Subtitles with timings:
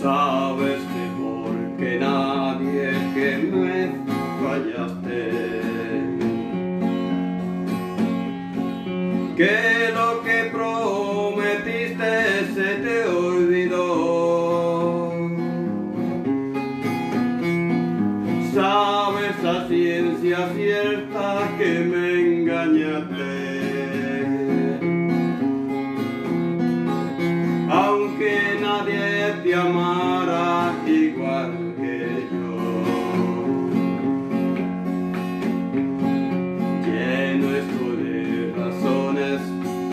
[0.00, 3.90] Sabes mejor que nadie que me
[4.40, 5.22] fallaste.
[9.36, 12.14] Que lo que prometiste
[12.54, 13.88] se te olvidó.
[18.54, 23.57] Sabes a ciencia cierta que me engañaste.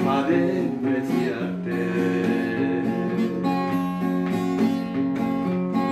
[0.06, 1.78] Para despreciarte.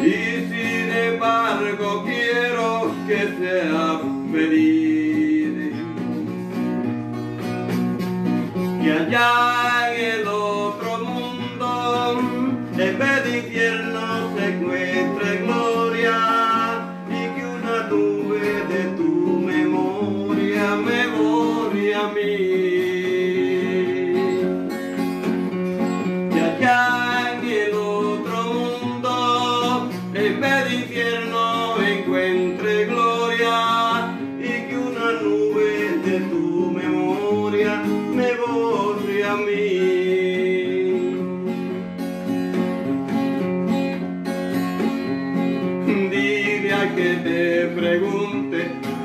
[0.04, 0.14] Y
[0.52, 4.00] sin embargo quiero que sea
[4.32, 5.74] feliz.
[8.84, 9.83] Que allá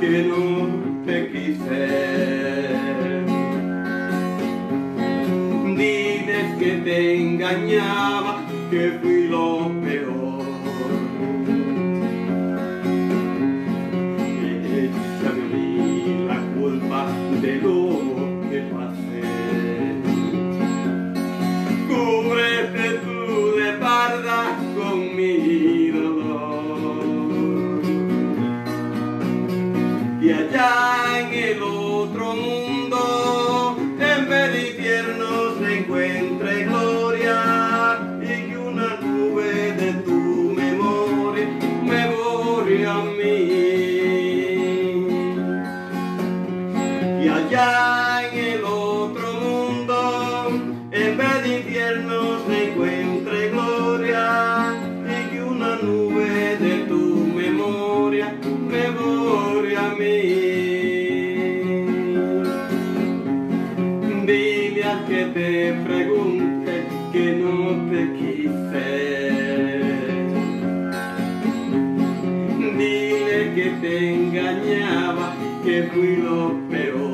[0.00, 1.88] que no te quise.
[5.76, 10.46] Diles que te engañaba, que fui lo peor.
[14.84, 17.06] Échame a mí la culpa
[17.42, 17.78] de lo
[18.48, 19.22] que pasé.
[21.88, 24.67] Cúbrete tú de parda
[47.68, 50.48] en el otro mundo,
[50.90, 54.74] en vez de infierno se encuentre gloria
[55.04, 57.02] y que una nube de tu
[57.34, 58.34] memoria
[58.70, 60.48] me borre a mí.
[64.26, 66.72] Dile a que te pregunte
[67.12, 67.56] que no
[67.90, 68.88] te quise.
[72.78, 77.07] Dile que te engañaba, que fui lo peor.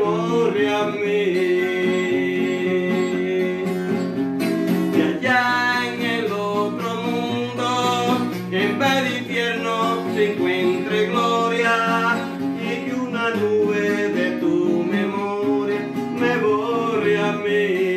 [0.00, 1.24] Borre a mí.
[4.96, 5.44] Y allá
[5.86, 7.66] en el otro mundo,
[8.50, 9.74] en vez de infierno
[10.14, 11.74] se encuentre gloria
[12.68, 15.82] y que una nube de tu memoria
[16.20, 17.90] me borre a mí.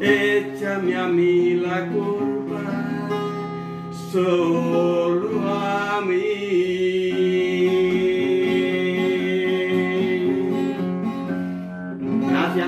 [0.00, 2.62] Échame a mí la culpa,
[4.12, 6.87] solo a mí.